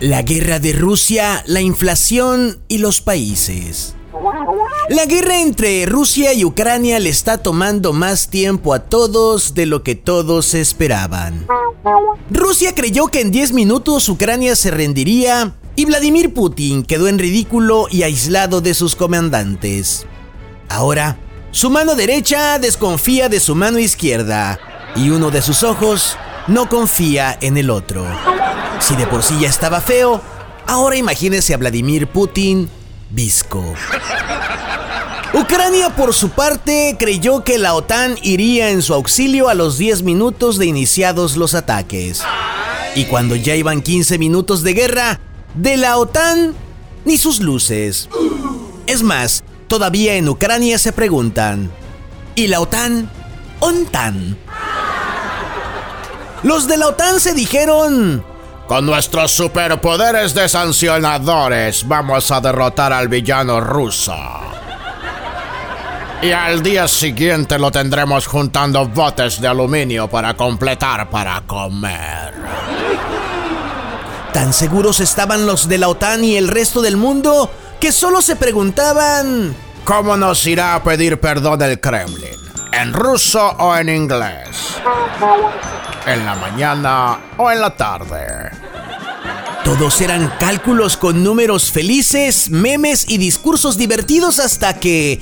[0.00, 3.94] La guerra de Rusia, la inflación y los países.
[4.88, 9.82] La guerra entre Rusia y Ucrania le está tomando más tiempo a todos de lo
[9.82, 11.46] que todos esperaban.
[12.30, 17.86] Rusia creyó que en 10 minutos Ucrania se rendiría y Vladimir Putin quedó en ridículo
[17.90, 20.06] y aislado de sus comandantes.
[20.70, 21.18] Ahora,
[21.50, 24.58] su mano derecha desconfía de su mano izquierda
[24.96, 28.06] y uno de sus ojos no confía en el otro.
[28.80, 30.20] Si de por sí ya estaba feo,
[30.66, 32.68] ahora imagínese a Vladimir Putin
[33.10, 33.74] visco.
[35.32, 40.02] Ucrania por su parte creyó que la OTAN iría en su auxilio a los 10
[40.02, 42.22] minutos de iniciados los ataques.
[42.96, 45.20] Y cuando ya iban 15 minutos de guerra,
[45.54, 46.54] de la OTAN
[47.04, 48.08] ni sus luces.
[48.86, 51.70] Es más, todavía en Ucrania se preguntan,
[52.34, 53.10] ¿y la OTAN?
[53.60, 54.36] ¿ONTAN?
[56.42, 58.24] Los de la OTAN se dijeron,
[58.70, 64.14] con nuestros superpoderes de sancionadores vamos a derrotar al villano ruso.
[66.22, 72.32] Y al día siguiente lo tendremos juntando botes de aluminio para completar para comer.
[74.32, 78.36] Tan seguros estaban los de la OTAN y el resto del mundo que solo se
[78.36, 79.52] preguntaban...
[79.82, 82.49] ¿Cómo nos irá a pedir perdón el Kremlin?
[82.72, 84.76] ¿En ruso o en inglés?
[86.06, 88.50] ¿En la mañana o en la tarde?
[89.64, 95.20] Todos eran cálculos con números felices, memes y discursos divertidos hasta que,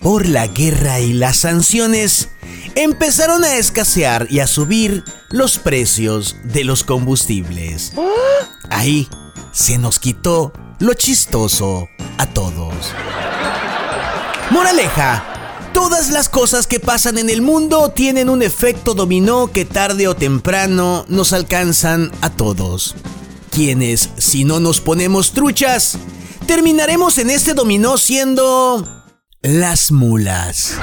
[0.00, 2.30] por la guerra y las sanciones,
[2.74, 7.92] empezaron a escasear y a subir los precios de los combustibles.
[8.70, 9.08] Ahí
[9.52, 11.88] se nos quitó lo chistoso
[12.18, 12.92] a todos.
[14.50, 15.35] Moraleja,
[15.76, 20.16] todas las cosas que pasan en el mundo tienen un efecto dominó que tarde o
[20.16, 22.94] temprano nos alcanzan a todos.
[23.50, 25.98] Quienes, si no nos ponemos truchas,
[26.46, 28.88] terminaremos en este dominó siendo
[29.42, 30.78] las mulas.